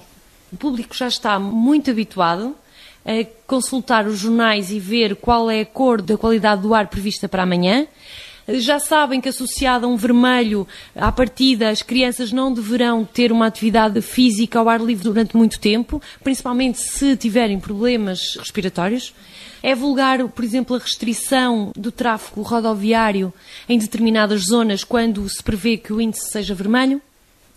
O 0.52 0.56
público 0.56 0.94
já 0.94 1.08
está 1.08 1.38
muito 1.38 1.90
habituado 1.90 2.54
a 3.04 3.26
consultar 3.46 4.06
os 4.06 4.18
jornais 4.18 4.70
e 4.70 4.78
ver 4.78 5.16
qual 5.16 5.50
é 5.50 5.60
a 5.60 5.66
cor 5.66 6.00
da 6.00 6.16
qualidade 6.16 6.62
do 6.62 6.74
ar 6.74 6.86
prevista 6.88 7.28
para 7.28 7.42
amanhã 7.42 7.86
já 8.48 8.78
sabem 8.78 9.20
que 9.20 9.28
associado 9.28 9.86
a 9.86 9.88
um 9.88 9.96
vermelho, 9.96 10.66
à 10.94 11.10
partida, 11.10 11.70
as 11.70 11.82
crianças 11.82 12.32
não 12.32 12.52
deverão 12.52 13.04
ter 13.04 13.32
uma 13.32 13.46
atividade 13.46 14.00
física 14.02 14.58
ao 14.58 14.68
ar 14.68 14.80
livre 14.80 15.04
durante 15.04 15.36
muito 15.36 15.58
tempo, 15.58 16.00
principalmente 16.22 16.78
se 16.78 17.16
tiverem 17.16 17.58
problemas 17.58 18.36
respiratórios. 18.36 19.14
É 19.62 19.74
vulgar, 19.74 20.28
por 20.28 20.44
exemplo, 20.44 20.76
a 20.76 20.78
restrição 20.78 21.72
do 21.74 21.90
tráfego 21.90 22.42
rodoviário 22.42 23.32
em 23.66 23.78
determinadas 23.78 24.42
zonas 24.42 24.84
quando 24.84 25.26
se 25.28 25.42
prevê 25.42 25.78
que 25.78 25.92
o 25.92 26.00
índice 26.00 26.30
seja 26.30 26.54
vermelho. 26.54 27.00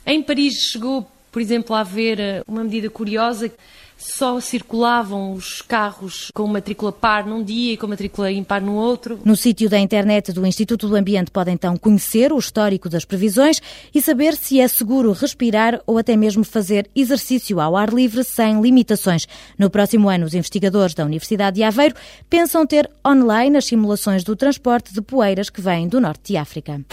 Em 0.05 0.23
Paris 0.23 0.53
chegou, 0.71 1.05
por 1.29 1.41
exemplo, 1.41 1.75
a 1.75 1.81
haver 1.81 2.17
eh, 2.17 2.41
uma 2.47 2.63
medida 2.63 2.89
curiosa 2.89 3.51
só 3.97 4.39
circulavam 4.39 5.33
os 5.33 5.61
carros 5.61 6.31
com 6.33 6.47
matrícula 6.47 6.91
par 6.91 7.25
num 7.25 7.43
dia 7.43 7.73
e 7.73 7.77
com 7.77 7.87
matrícula 7.87 8.31
impar 8.31 8.61
no 8.61 8.75
outro. 8.75 9.19
No 9.25 9.35
sítio 9.35 9.69
da 9.69 9.79
internet 9.79 10.31
do 10.31 10.45
Instituto 10.45 10.87
do 10.87 10.95
Ambiente 10.95 11.31
pode 11.31 11.51
então 11.51 11.75
conhecer 11.75 12.31
o 12.31 12.37
histórico 12.37 12.87
das 12.87 13.03
previsões 13.03 13.61
e 13.93 14.01
saber 14.01 14.35
se 14.35 14.59
é 14.59 14.67
seguro 14.67 15.11
respirar 15.11 15.81
ou 15.85 15.97
até 15.97 16.15
mesmo 16.15 16.43
fazer 16.43 16.89
exercício 16.95 17.59
ao 17.59 17.75
ar 17.75 17.89
livre 17.89 18.23
sem 18.23 18.61
limitações. 18.61 19.27
No 19.57 19.69
próximo 19.69 20.09
ano, 20.09 20.25
os 20.25 20.33
investigadores 20.33 20.93
da 20.93 21.03
Universidade 21.03 21.55
de 21.55 21.63
Aveiro 21.63 21.95
pensam 22.29 22.65
ter 22.65 22.89
online 23.05 23.57
as 23.57 23.65
simulações 23.65 24.23
do 24.23 24.35
transporte 24.35 24.93
de 24.93 25.01
poeiras 25.01 25.49
que 25.49 25.61
vêm 25.61 25.87
do 25.87 25.99
norte 25.99 26.33
de 26.33 26.37
África. 26.37 26.85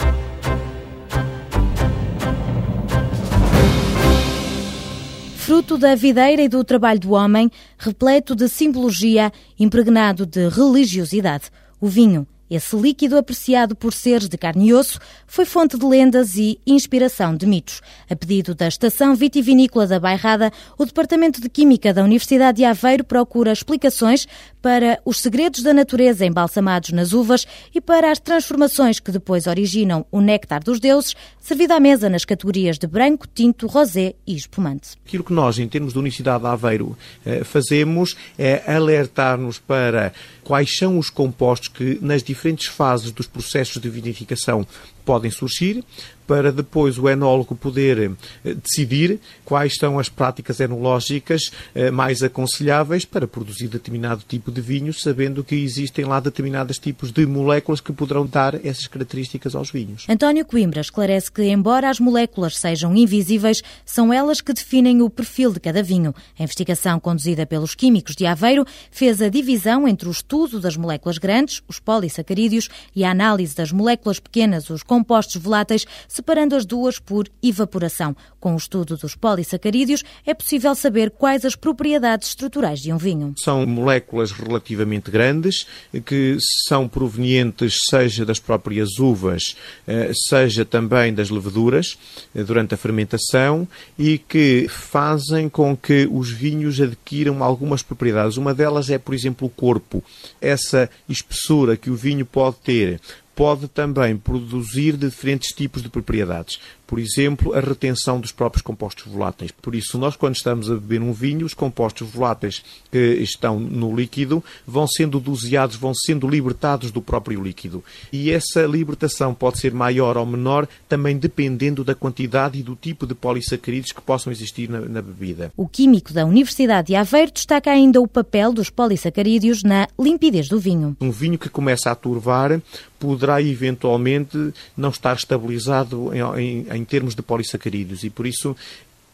Fruto 5.45 5.77
da 5.77 5.95
videira 5.95 6.41
e 6.41 6.49
do 6.49 6.65
trabalho 6.65 6.99
do 6.99 7.13
homem, 7.13 7.51
repleto 7.77 8.35
de 8.35 8.49
simbologia, 8.49 9.31
impregnado 9.61 10.25
de 10.25 10.49
religiosidade. 10.49 11.51
O 11.79 11.87
vinho 11.87 12.27
esse 12.51 12.77
líquido, 12.77 13.17
apreciado 13.17 13.75
por 13.75 13.93
seres 13.93 14.29
de 14.29 14.37
carne 14.37 14.69
e 14.69 14.75
osso, 14.75 14.99
foi 15.27 15.45
fonte 15.45 15.79
de 15.79 15.85
lendas 15.85 16.37
e 16.37 16.59
inspiração 16.67 17.37
de 17.37 17.47
mitos. 17.47 17.81
A 18.09 18.15
pedido 18.15 18.55
da 18.55 18.69
Estação 18.69 19.15
Vitivinícola 19.15 19.87
da 19.87 20.01
Bairrada, 20.01 20.53
o 20.79 20.85
Departamento 20.85 21.41
de 21.41 21.49
Química 21.49 21.93
da 21.93 22.05
Universidade 22.05 22.59
de 22.59 22.65
Aveiro 22.65 23.05
procura 23.05 23.53
explicações 23.53 24.27
para 24.61 24.99
os 25.05 25.21
segredos 25.21 25.63
da 25.63 25.75
natureza 25.75 26.25
embalsamados 26.25 26.91
nas 26.91 27.13
uvas 27.13 27.47
e 27.75 27.81
para 27.81 28.11
as 28.11 28.19
transformações 28.19 28.99
que 28.99 29.13
depois 29.13 29.47
originam 29.47 30.07
o 30.11 30.21
néctar 30.21 30.65
dos 30.65 30.81
deuses, 30.81 31.15
servido 31.39 31.75
à 31.75 31.81
mesa 31.81 32.09
nas 32.09 32.25
categorias 32.25 32.79
de 32.79 32.87
branco, 32.87 33.27
tinto, 33.27 33.67
rosé 33.67 34.15
e 34.27 34.35
espumante. 34.35 34.93
Aquilo 35.07 35.23
que 35.23 35.33
nós, 35.33 35.59
em 35.59 35.69
termos 35.69 35.93
da 35.93 36.01
Universidade 36.01 36.43
de 36.43 36.49
Aveiro, 36.49 36.97
eh, 37.27 37.45
fazemos 37.45 38.17
é 38.39 38.63
alertar-nos 38.67 39.59
para 39.59 40.13
quais 40.45 40.77
são 40.77 40.99
os 40.99 41.11
compostos 41.11 41.69
que 41.69 41.99
nas 42.01 42.23
diferentes 42.23 42.67
fases 42.67 43.11
dos 43.11 43.27
processos 43.27 43.81
de 43.81 43.89
vinificação 43.89 44.67
podem 45.05 45.31
surgir, 45.31 45.85
para 46.27 46.51
depois 46.51 46.99
o 46.99 47.09
enólogo 47.09 47.55
poder 47.55 48.11
eh, 48.45 48.55
decidir 48.55 49.21
quais 49.45 49.77
são 49.77 49.99
as 49.99 50.09
práticas 50.09 50.61
enológicas 50.61 51.51
eh, 51.75 51.91
mais 51.91 52.23
aconselháveis 52.23 53.05
para 53.05 53.29
produzir 53.29 53.69
determinado 53.69 54.23
tipo 54.27 54.51
de 54.51 54.61
vinho, 54.61 54.93
sabendo 54.93 55.45
que 55.45 55.55
existem 55.55 56.05
lá 56.05 56.21
determinados 56.21 56.79
tipos 56.79 57.13
de 57.13 57.27
moléculas 57.27 57.81
que 57.81 57.93
poderão 57.93 58.27
dar 58.27 58.55
essas 58.65 58.87
características 58.87 59.55
aos 59.55 59.71
vinhos. 59.71 60.07
António 60.09 60.45
Coimbra 60.45 60.81
esclarece 60.81 61.31
que, 61.31 61.43
embora 61.43 61.91
as 61.91 62.01
moléculas 62.01 62.57
sejam 62.57 62.95
invisíveis, 62.97 63.63
são 63.85 64.13
elas 64.13 64.41
que 64.41 64.53
definem 64.53 65.03
o 65.03 65.11
perfil 65.11 65.53
de 65.53 65.61
cada 65.61 65.83
vinho. 65.83 66.15
A 66.39 66.43
investigação 66.43 66.99
conduzida 66.99 67.47
pelos 67.47 67.75
químicos 67.75 68.17
de 68.17 68.27
Aveiro 68.27 68.65
fez 68.91 69.21
a 69.21 69.29
divisão 69.29 69.87
entre 69.87 70.09
o 70.09 70.13
estudo 70.13 70.61
das 70.61 70.77
moléculas 70.77 71.19
grandes, 71.19 71.63
os 71.69 71.79
polissacarídeos, 71.79 72.69
e 72.95 73.05
a 73.05 73.11
análise 73.11 73.55
das 73.55 73.73
moléculas 73.73 74.19
pequenas, 74.19 74.71
os 74.71 74.83
compostos 74.95 75.43
voláteis, 75.43 75.85
separando 76.07 76.55
as 76.55 76.65
duas 76.65 77.01
por 77.01 77.29
evaporação. 77.43 78.15
Com 78.39 78.55
o 78.55 78.57
estudo 78.57 78.97
dos 78.97 79.17
polissacarídeos, 79.17 80.05
é 80.25 80.33
possível 80.33 80.73
saber 80.77 81.11
quais 81.11 81.45
as 81.45 81.57
propriedades 81.57 82.29
estruturais 82.29 82.79
de 82.79 82.93
um 82.93 82.97
vinho. 82.97 83.35
São 83.37 83.67
moléculas 83.67 84.31
relativamente 84.31 85.11
grandes, 85.11 85.67
que 86.07 86.37
são 86.69 86.87
provenientes 86.87 87.75
seja 87.91 88.25
das 88.25 88.39
próprias 88.39 89.01
uvas, 89.01 89.57
eh, 89.87 90.13
seja 90.29 90.65
também 90.65 91.13
das 91.13 91.29
leveduras, 91.29 91.99
eh, 92.33 92.45
durante 92.45 92.75
a 92.75 92.77
fermentação, 92.77 93.67
e 93.99 94.19
que 94.19 94.69
fazem 94.69 95.49
com 95.49 95.77
que 95.77 96.09
os 96.11 96.31
vinhos 96.31 96.81
adquiram 96.81 97.43
algumas 97.43 97.83
propriedades. 97.83 98.37
Uma 98.37 98.55
delas 98.55 98.91
é, 98.91 98.99
por 98.99 99.13
exemplo, 99.13 99.49
o 99.49 99.51
corpo. 99.51 100.05
Essa 100.41 100.89
espessura 101.09 101.77
que 101.77 101.91
o 101.91 101.97
vinho 101.97 102.25
pode 102.25 102.57
ter 102.57 103.01
pode 103.35 103.69
também 103.69 104.17
produzir 104.17 104.97
diferentes 104.97 105.51
tipos 105.55 105.83
de 105.83 105.89
propriedades. 105.89 106.59
Por 106.87 106.99
exemplo, 106.99 107.55
a 107.55 107.61
retenção 107.61 108.21
dos 108.21 108.33
próprios 108.33 108.63
compostos 108.63 109.11
voláteis. 109.11 109.51
Por 109.51 109.75
isso, 109.75 109.99
nós, 109.99 110.17
quando 110.17 110.37
estamos 110.37 110.71
a 110.71 110.75
beber 110.75 111.01
um 111.01 111.13
vinho, 111.13 111.47
os 111.47 111.55
compostos 111.55 112.09
voláteis 112.09 112.63
que 112.91 112.99
estão 113.21 113.59
no 113.59 113.95
líquido 113.95 114.43
vão 114.67 114.87
sendo 114.87 115.19
doseados, 115.19 115.77
vão 115.77 115.95
sendo 115.95 116.29
libertados 116.29 116.91
do 116.91 117.01
próprio 117.01 117.43
líquido. 117.43 117.83
E 118.13 118.31
essa 118.31 118.63
libertação 118.63 119.35
pode 119.35 119.59
ser 119.59 119.73
maior 119.73 120.17
ou 120.17 120.27
menor, 120.27 120.69
também 120.89 121.17
dependendo 121.17 121.83
da 121.83 121.95
quantidade 121.95 122.59
e 122.59 122.63
do 122.63 122.77
tipo 122.77 123.07
de 123.07 123.15
polissacarídeos 123.15 123.93
que 123.93 124.01
possam 124.01 124.33
existir 124.33 124.69
na, 124.69 124.81
na 124.81 125.03
bebida. 125.03 125.53
O 125.57 125.67
químico 125.67 126.13
da 126.13 126.25
Universidade 126.25 126.89
de 126.89 126.95
Aveiro 126.95 127.33
destaca 127.33 127.71
ainda 127.71 128.01
o 128.01 128.09
papel 128.09 128.53
dos 128.53 128.71
polissacarídeos 128.71 129.63
na 129.63 129.89
limpidez 129.99 130.49
do 130.49 130.59
vinho. 130.59 130.97
Um 131.01 131.11
vinho 131.11 131.39
que 131.39 131.49
começa 131.49 131.91
a 131.91 131.95
turvar 131.95 132.61
poderá 133.05 133.43
eventualmente 133.43 134.53
não 134.75 134.89
estar 134.89 135.15
estabilizado 135.15 136.11
em, 136.15 136.67
em, 136.73 136.74
em 136.75 136.85
termos 136.85 137.15
de 137.15 137.23
polissacarídeos 137.23 138.05
e 138.05 138.11
por 138.11 138.27
isso 138.27 138.57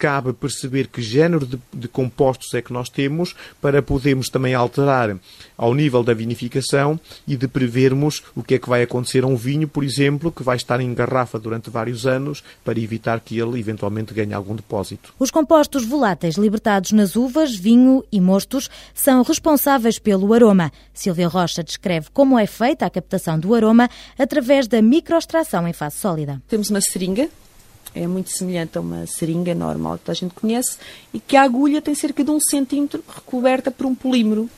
cabe 0.00 0.32
perceber 0.32 0.86
que 0.86 1.02
género 1.02 1.46
de, 1.46 1.58
de, 1.74 1.86
compostos 1.86 2.54
é 2.54 2.62
que 2.62 2.72
nós 2.72 2.88
temos 2.88 3.36
para 3.60 3.82
podermos 3.82 4.30
também 4.30 4.54
alterar 4.54 5.14
ao 5.58 5.74
nível 5.74 6.02
da 6.02 6.14
vinificação 6.14 6.98
e 7.28 7.36
de 7.36 7.46
prevermos 7.46 8.22
o 8.34 8.42
que 8.42 8.54
é 8.54 8.58
que 8.58 8.68
vai 8.68 8.82
acontecer 8.82 9.22
a 9.22 9.26
um 9.26 9.36
vinho, 9.36 9.68
por 9.68 9.84
exemplo, 9.84 10.32
que 10.32 10.42
vai 10.42 10.56
estar 10.56 10.80
em 10.80 10.94
garrafa 10.94 11.38
durante 11.38 11.68
vários 11.68 12.06
anos 12.06 12.42
para 12.64 12.80
evitar 12.80 13.20
que 13.20 13.38
ele 13.38 13.60
eventualmente 13.60 14.14
ganhe 14.14 14.32
algum 14.32 14.56
depósito. 14.56 15.12
Os 15.18 15.30
compostos 15.30 15.84
voláteis 15.84 16.36
libertados 16.36 16.92
nas 16.92 17.14
uvas, 17.14 17.54
vinho 17.54 18.02
e 18.10 18.22
mostos 18.22 18.70
são 18.94 19.22
responsáveis 19.22 19.98
pelo 19.98 20.32
aroma. 20.32 20.72
Silvia 20.94 21.28
Rocha 21.28 21.62
descreve 21.62 22.08
como 22.10 22.38
é 22.38 22.46
feita 22.46 22.86
a 22.86 22.90
captação 22.90 23.38
do 23.38 23.54
aroma 23.54 23.90
através 24.18 24.66
da 24.66 24.80
microextração 24.80 25.68
em 25.68 25.74
fase 25.74 25.96
sólida. 25.96 26.40
Temos 26.48 26.70
uma 26.70 26.80
seringa 26.80 27.28
é 27.94 28.06
muito 28.06 28.30
semelhante 28.30 28.78
a 28.78 28.80
uma 28.80 29.06
seringa 29.06 29.54
normal 29.54 29.98
que 30.02 30.10
a 30.10 30.14
gente 30.14 30.34
conhece 30.34 30.76
e 31.12 31.20
que 31.20 31.36
a 31.36 31.42
agulha 31.42 31.82
tem 31.82 31.94
cerca 31.94 32.22
de 32.22 32.30
um 32.30 32.40
centímetro 32.40 33.02
recoberta 33.08 33.70
por 33.70 33.86
um 33.86 33.94
polímero. 33.94 34.48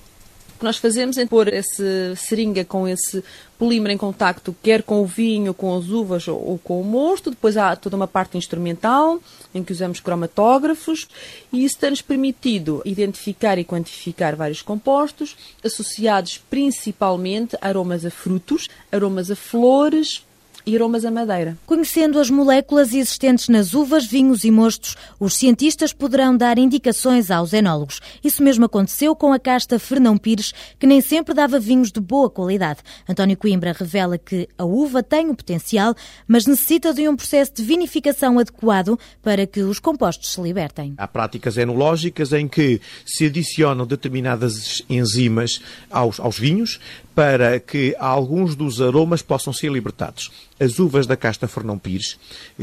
O 0.55 0.59
que 0.59 0.65
nós 0.65 0.77
fazemos 0.77 1.19
é 1.19 1.27
pôr 1.27 1.53
essa 1.53 2.15
seringa 2.15 2.65
com 2.65 2.87
esse 2.87 3.25
polímero 3.59 3.93
em 3.93 3.97
contacto, 3.97 4.55
quer 4.63 4.83
com 4.83 5.03
o 5.03 5.07
vinho, 5.07 5.53
com 5.53 5.77
as 5.77 5.89
uvas 5.89 6.29
ou, 6.29 6.51
ou 6.51 6.59
com 6.59 6.81
o 6.81 6.85
mosto. 6.85 7.31
Depois 7.31 7.57
há 7.57 7.75
toda 7.75 7.97
uma 7.97 8.07
parte 8.07 8.39
instrumental 8.39 9.21
em 9.55 9.65
que 9.65 9.73
usamos 9.73 9.99
cromatógrafos 9.99 11.09
e 11.53 11.65
isso 11.65 11.79
tem-nos 11.79 12.03
permitido 12.03 12.81
identificar 12.85 13.59
e 13.59 13.65
quantificar 13.65 14.37
vários 14.37 14.63
compostos 14.63 15.37
associados 15.65 16.41
principalmente 16.49 17.57
a 17.61 17.69
aromas 17.69 18.05
a 18.05 18.11
frutos, 18.11 18.69
aromas 18.93 19.31
a 19.31 19.37
flores, 19.37 20.23
e 20.65 20.77
aromas 20.77 21.05
a 21.05 21.11
madeira. 21.11 21.57
Conhecendo 21.67 22.19
as 22.19 22.31
moléculas 22.31 22.93
existentes 22.95 23.49
nas 23.49 23.75
uvas, 23.75 24.07
vinhos 24.07 24.45
e 24.45 24.51
mostos, 24.51 24.97
os 25.19 25.35
cientistas 25.35 25.93
poderão 25.93 26.37
dar 26.37 26.59
indicações 26.59 27.31
aos 27.31 27.53
enólogos. 27.53 28.01
Isso 28.23 28.43
mesmo 28.43 28.65
aconteceu 28.65 29.15
com 29.15 29.33
a 29.33 29.39
casta 29.39 29.79
Fernão 29.79 30.17
Pires, 30.17 30.53
que 30.79 30.87
nem 30.87 31.01
sempre 31.01 31.35
dava 31.35 31.59
vinhos 31.59 31.91
de 31.91 32.01
boa 32.01 32.31
qualidade. 32.31 32.81
António 33.09 33.37
Coimbra 33.37 33.73
revela 33.73 34.19
que 34.19 34.49
a 34.57 34.65
uva 34.65 35.03
tem 35.03 35.31
o 35.31 35.35
potencial, 35.35 35.95
mas 36.27 36.47
necessita 36.47 36.95
de 36.95 37.09
um 37.09 37.17
processo 37.17 37.53
de 37.55 37.63
vinificação 37.63 38.39
adequado 38.39 38.99
para 39.23 39.47
que 39.47 39.61
os 39.61 39.79
compostos 39.79 40.33
se 40.33 40.41
libertem. 40.41 40.95
Há 40.97 41.09
práticas 41.09 41.57
enológicas 41.57 42.33
em 42.33 42.49
que 42.49 42.81
se 43.05 43.27
adicionam 43.27 43.87
determinadas 43.87 44.83
enzimas 44.89 45.61
aos, 45.91 46.21
aos 46.21 46.39
vinhos 46.39 46.79
para 47.15 47.61
que 47.61 47.95
alguns 47.99 48.55
dos 48.55 48.81
aromas 48.81 49.23
possam 49.23 49.53
ser 49.53 49.71
libertados. 49.71 50.31
As 50.59 50.79
uvas 50.79 51.07
da 51.07 51.17
casta 51.17 51.47
Fernão 51.47 51.79
Pires, 51.79 52.19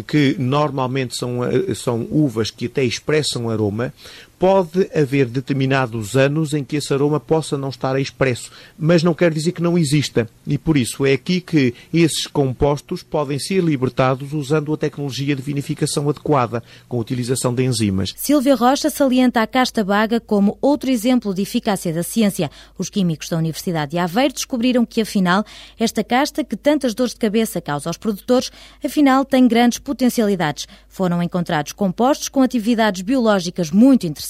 que 0.07 0.35
normalmente 0.39 1.15
são, 1.15 1.43
eh, 1.43 1.73
são 1.75 2.07
uvas 2.09 2.49
que 2.49 2.65
até 2.65 2.83
expressam 2.83 3.49
aroma, 3.49 3.93
pode 4.39 4.89
haver 4.95 5.25
determinados 5.25 6.15
anos 6.15 6.53
em 6.53 6.63
que 6.63 6.77
esse 6.77 6.93
aroma 6.93 7.19
possa 7.19 7.57
não 7.57 7.67
estar 7.67 7.99
expresso, 7.99 8.49
mas 8.77 9.03
não 9.03 9.13
quer 9.13 9.33
dizer 9.33 9.51
que 9.51 9.61
não 9.61 9.77
exista. 9.77 10.29
E 10.47 10.57
por 10.57 10.77
isso 10.77 11.05
é 11.05 11.11
aqui 11.11 11.41
que 11.41 11.73
esses 11.93 12.25
compostos 12.25 13.03
podem 13.03 13.37
ser 13.37 13.61
libertados 13.61 14.31
usando 14.31 14.73
a 14.73 14.77
tecnologia 14.77 15.35
de 15.35 15.41
vinificação 15.41 16.09
adequada, 16.09 16.63
com 16.87 16.97
a 16.97 17.01
utilização 17.01 17.53
de 17.53 17.65
enzimas. 17.65 18.13
Silvia 18.15 18.55
Rocha 18.55 18.89
salienta 18.89 19.41
a 19.41 19.47
casta 19.47 19.83
baga 19.83 20.21
como 20.21 20.57
outro 20.61 20.89
exemplo 20.89 21.33
de 21.33 21.41
eficácia 21.41 21.91
da 21.91 22.01
ciência. 22.01 22.49
Os 22.77 22.89
químicos 22.89 23.27
da 23.27 23.37
Universidade 23.37 23.91
de 23.91 23.97
Aveiro 23.97 24.33
descobriram 24.33 24.85
que, 24.85 25.01
afinal, 25.01 25.43
esta 25.77 26.01
casta 26.01 26.45
que 26.45 26.55
tantas 26.55 26.93
dores 26.93 27.13
de 27.13 27.19
cabeça 27.19 27.59
causa 27.59 27.89
aos 27.89 27.97
produtores, 27.97 28.51
afinal 28.83 29.25
tem 29.25 29.47
grandes 29.49 29.79
potencialidades. 29.79 30.65
Foram 30.87 31.21
encontrados 31.21 31.73
compostos 31.73 32.29
com 32.29 32.41
atividades 32.41 33.01
biológicas 33.01 33.69
muito 33.69 34.07
interessantes 34.07 34.28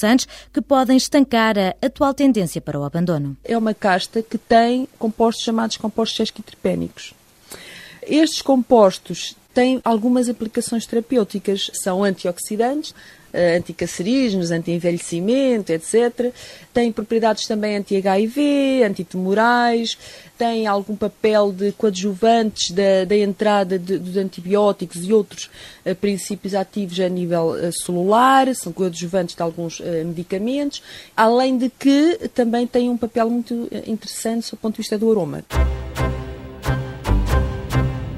que 0.53 0.61
podem 0.61 0.97
estancar 0.97 1.57
a 1.57 1.75
atual 1.85 2.13
tendência 2.13 2.61
para 2.61 2.79
o 2.79 2.83
abandono. 2.83 3.37
É 3.43 3.57
uma 3.57 3.73
casta 3.73 4.21
que 4.21 4.37
tem 4.37 4.87
compostos 4.97 5.43
chamados 5.43 5.77
compostos 5.77 6.17
sesquiterpénicos. 6.17 7.13
Estes 8.01 8.41
compostos 8.41 9.35
têm 9.53 9.81
algumas 9.83 10.29
aplicações 10.29 10.85
terapêuticas, 10.85 11.71
são 11.73 12.03
antioxidantes, 12.03 12.91
uh, 12.91 13.57
anticancerígenos, 13.57 14.51
anti-envelhecimento, 14.51 15.71
etc. 15.71 16.31
Tem 16.73 16.91
propriedades 16.91 17.47
também 17.47 17.77
anti-HIV, 17.77 18.83
antitumorais, 18.83 19.97
tem 20.37 20.67
algum 20.67 20.95
papel 20.95 21.51
de 21.51 21.71
coadjuvantes 21.73 22.71
da, 22.71 23.05
da 23.05 23.17
entrada 23.17 23.77
dos 23.77 24.15
antibióticos 24.15 25.03
e 25.03 25.11
outros 25.11 25.49
uh, 25.85 25.95
princípios 25.95 26.53
ativos 26.53 26.99
a 26.99 27.09
nível 27.09 27.49
uh, 27.49 27.71
celular, 27.73 28.53
são 28.55 28.71
coadjuvantes 28.71 29.35
de 29.35 29.41
alguns 29.41 29.79
medicamentos, 30.05 30.81
além 31.15 31.57
de 31.57 31.69
que 31.69 32.29
também 32.33 32.67
tem 32.67 32.89
um 32.89 32.97
papel 32.97 33.29
muito 33.29 33.67
interessante 33.87 34.51
do 34.51 34.57
ponto 34.57 34.75
de 34.75 34.81
vista 34.81 34.97
do 34.97 35.09
aroma. 35.09 35.43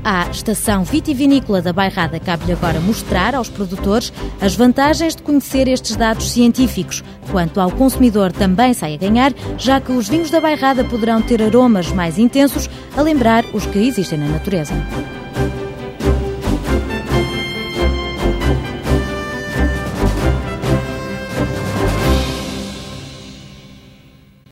À 0.04 0.28
Estação 0.32 0.84
Vitivinícola 0.84 1.62
da 1.62 1.72
Bairrada 1.72 2.20
cabe-lhe 2.20 2.54
agora 2.54 2.80
mostrar 2.80 3.36
aos 3.36 3.50
produtores 3.50 4.12
as 4.42 4.56
vantagens 4.56 5.16
de 5.16 5.22
conhecer 5.22 5.68
estes 5.68 5.96
dados 5.96 6.32
científicos. 6.32 7.04
Quanto 7.32 7.60
ao 7.60 7.70
consumidor, 7.72 8.32
também 8.32 8.74
sai 8.74 8.96
a 8.96 8.98
ganhar, 8.98 9.32
já 9.60 9.80
que 9.80 9.92
os 9.92 10.10
vinhos 10.10 10.32
da 10.32 10.42
Bairrada 10.42 10.84
poderão 10.84 11.22
ter 11.22 11.42
aromas 11.42 11.92
mais 11.92 12.18
intensos, 12.18 12.68
a 12.98 13.02
lembrar 13.02 13.46
os 13.54 13.66
que 13.68 13.78
existem 13.78 14.18
na 14.18 14.28
natureza. 14.28 14.74